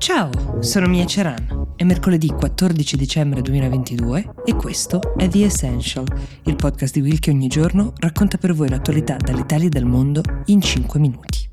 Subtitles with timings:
[0.00, 1.74] Ciao, sono Mia Ceran.
[1.76, 6.06] È mercoledì 14 dicembre 2022 e questo è The Essential,
[6.44, 10.22] il podcast di Will che ogni giorno racconta per voi l'attualità dall'Italia e dal mondo
[10.46, 11.50] in 5 minuti.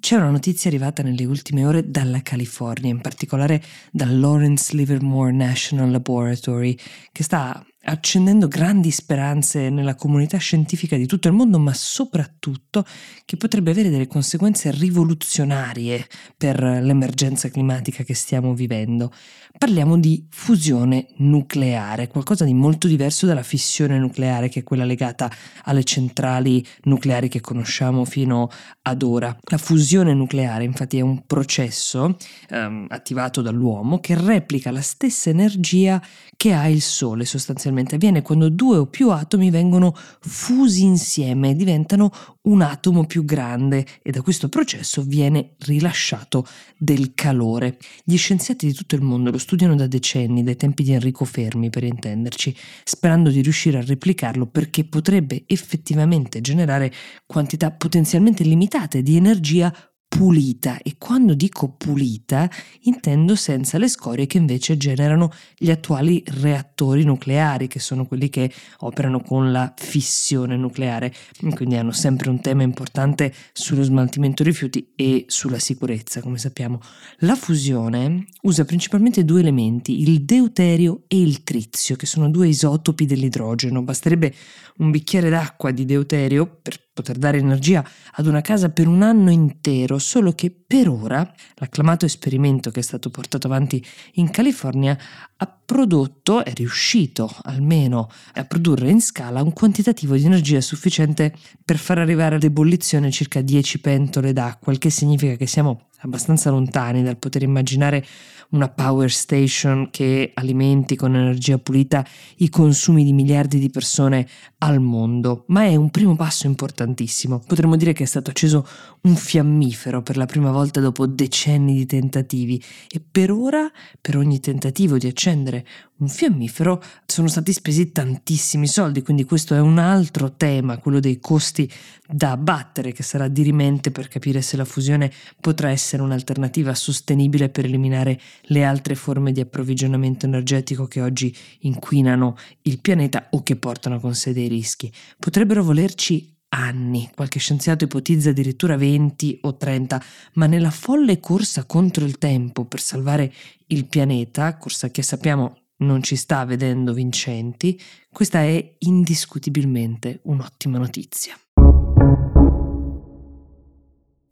[0.00, 3.62] C'è una notizia arrivata nelle ultime ore dalla California, in particolare
[3.92, 6.74] dal Lawrence Livermore National Laboratory,
[7.12, 12.84] che sta accendendo grandi speranze nella comunità scientifica di tutto il mondo, ma soprattutto
[13.24, 16.06] che potrebbe avere delle conseguenze rivoluzionarie
[16.36, 19.10] per l'emergenza climatica che stiamo vivendo.
[19.56, 25.30] Parliamo di fusione nucleare, qualcosa di molto diverso dalla fissione nucleare, che è quella legata
[25.64, 28.50] alle centrali nucleari che conosciamo fino
[28.82, 29.36] ad ora.
[29.50, 32.16] La fusione nucleare, infatti, è un processo
[32.50, 36.00] ehm, attivato dall'uomo che replica la stessa energia
[36.36, 41.50] che ha il Sole sostanzialmente sostanzialmente avviene quando due o più atomi vengono fusi insieme
[41.50, 42.10] e diventano
[42.42, 47.78] un atomo più grande e da questo processo viene rilasciato del calore.
[48.04, 51.70] Gli scienziati di tutto il mondo lo studiano da decenni, dai tempi di Enrico Fermi
[51.70, 56.92] per intenderci, sperando di riuscire a replicarlo perché potrebbe effettivamente generare
[57.26, 59.72] quantità potenzialmente limitate di energia
[60.08, 60.78] pulita.
[60.82, 62.50] E quando dico pulita
[62.82, 68.50] intendo senza le scorie che invece generano gli attuali reattori nucleari che sono quelli che
[68.78, 71.12] operano con la fissione nucleare.
[71.50, 76.80] Quindi hanno sempre un tema importante sullo smaltimento rifiuti e sulla sicurezza come sappiamo.
[77.18, 83.04] La fusione usa principalmente due elementi il deuterio e il trizio che sono due isotopi
[83.04, 83.82] dell'idrogeno.
[83.82, 84.34] Basterebbe
[84.78, 87.84] un bicchiere d'acqua di deuterio per poter dare energia
[88.14, 92.82] ad una casa per un anno intero, solo che per ora l'acclamato esperimento che è
[92.82, 93.84] stato portato avanti
[94.14, 94.98] in California
[95.36, 101.32] ha prodotto, è riuscito almeno a produrre in scala un quantitativo di energia sufficiente
[101.64, 106.50] per far arrivare ad ebollizione circa 10 pentole d'acqua, il che significa che siamo abbastanza
[106.50, 108.04] lontani dal poter immaginare
[108.50, 112.04] una power station che alimenti con energia pulita
[112.36, 114.26] i consumi di miliardi di persone
[114.58, 117.42] al mondo, ma è un primo passo importantissimo.
[117.46, 118.66] Potremmo dire che è stato acceso
[119.02, 123.70] un fiammifero per la prima volta dopo decenni di tentativi e per ora,
[124.00, 125.66] per ogni tentativo di accendere
[125.98, 131.18] un fiammifero, sono stati spesi tantissimi soldi, quindi questo è un altro tema, quello dei
[131.18, 131.70] costi
[132.06, 135.10] da abbattere, che sarà dirimente per capire se la fusione
[135.40, 142.36] potrà essere un'alternativa sostenibile per eliminare le altre forme di approvvigionamento energetico che oggi inquinano
[142.62, 144.92] il pianeta o che portano con sé dei rischi.
[145.18, 150.02] Potrebbero volerci anni, qualche scienziato ipotizza addirittura 20 o 30,
[150.34, 153.32] ma nella folle corsa contro il tempo per salvare
[153.66, 157.80] il pianeta, corsa che sappiamo non ci sta vedendo vincenti,
[158.12, 161.38] questa è indiscutibilmente un'ottima notizia.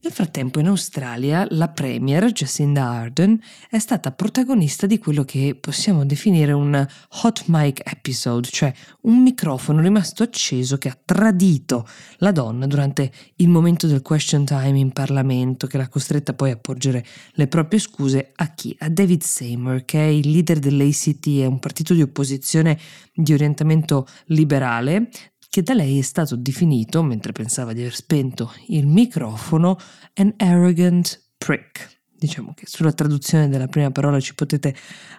[0.07, 6.07] Nel frattempo in Australia la Premier Jacinda Ardern è stata protagonista di quello che possiamo
[6.07, 6.87] definire un
[7.25, 13.49] hot mic episode, cioè un microfono rimasto acceso che ha tradito la donna durante il
[13.49, 18.31] momento del question time in Parlamento che l'ha costretta poi a porgere le proprie scuse
[18.37, 18.77] a chi?
[18.79, 22.79] A David Seymour che è il leader dell'ACT, è un partito di opposizione
[23.13, 25.09] di orientamento liberale
[25.57, 29.79] che da lei è stato definito, mentre pensava di aver spento il microfono,
[30.17, 31.96] an arrogant prick.
[32.19, 34.75] Diciamo che sulla traduzione della prima parola ci potete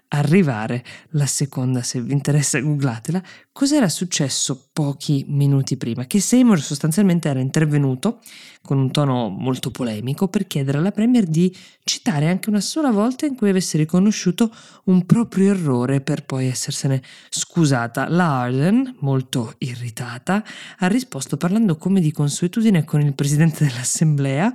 [0.09, 3.21] arrivare, la seconda se vi interessa googlatela.
[3.51, 6.05] Cos'era successo pochi minuti prima?
[6.05, 8.19] Che Seymour sostanzialmente era intervenuto
[8.63, 13.27] con un tono molto polemico per chiedere alla Premier di citare anche una sola volta
[13.27, 14.51] in cui avesse riconosciuto
[14.85, 18.09] un proprio errore per poi essersene scusata.
[18.09, 20.43] La Arden, molto irritata,
[20.79, 24.51] ha risposto parlando come di consuetudine con il presidente dell'Assemblea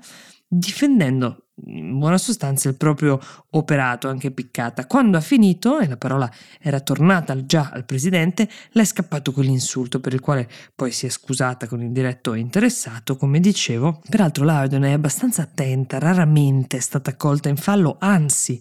[0.54, 3.21] difendendo in buona sostanza il proprio
[3.51, 4.87] operato anche piccata.
[4.87, 6.31] Quando ha finito e la parola
[6.61, 11.09] era tornata già al presidente, le è scappato quell'insulto per il quale poi si è
[11.09, 14.01] scusata con il diretto interessato, come dicevo.
[14.09, 18.60] Peraltro l'Arden è abbastanza attenta, raramente è stata colta in fallo, anzi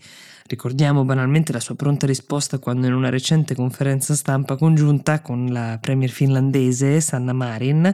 [0.51, 5.77] Ricordiamo banalmente la sua pronta risposta quando in una recente conferenza stampa congiunta con la
[5.79, 7.89] premier finlandese Sanna Marin,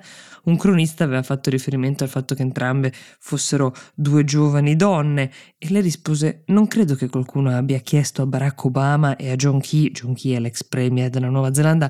[0.45, 5.83] un cronista aveva fatto riferimento al fatto che entrambe fossero due giovani donne e lei
[5.83, 10.15] rispose non credo che qualcuno abbia chiesto a Barack Obama e a John Key, John
[10.15, 11.87] Key è l'ex premier della Nuova Zelanda,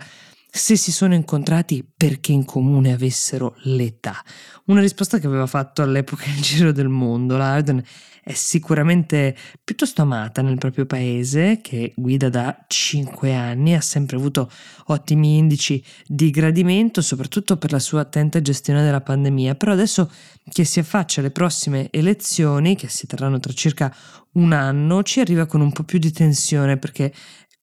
[0.58, 4.22] se si sono incontrati perché in comune avessero l'età.
[4.66, 7.38] Una risposta che aveva fatto all'epoca il Giro del Mondo.
[7.38, 7.84] La Arden
[8.28, 9.34] è sicuramente
[9.64, 14.52] piuttosto amata nel proprio paese, che guida da 5 anni, ha sempre avuto
[14.88, 20.12] ottimi indici di gradimento, soprattutto per la sua attenta gestione della pandemia, però adesso
[20.50, 23.96] che si affaccia alle prossime elezioni, che si terranno tra circa
[24.34, 27.14] un anno, ci arriva con un po' più di tensione perché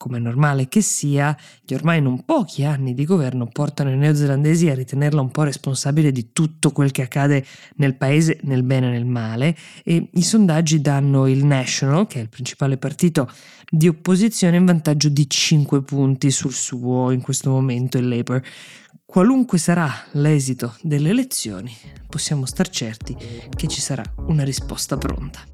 [0.04, 1.34] come è normale che sia,
[1.64, 6.12] gli ormai non pochi anni di governo portano i neozelandesi a ritenerla un po' responsabile
[6.12, 7.42] di tutto quel che accade
[7.76, 12.22] nel paese, nel bene e nel male, e i sondaggi danno il National, che è
[12.22, 13.32] il principale partito
[13.66, 18.42] di opposizione, in vantaggio di 5 punti sul suo in questo momento il Labour.
[19.06, 21.74] Qualunque sarà l'esito delle elezioni,
[22.10, 23.16] possiamo star certi
[23.56, 25.53] che ci sarà una risposta pronta.